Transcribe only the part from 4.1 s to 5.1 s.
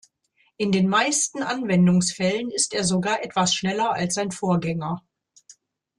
sein Vorgänger.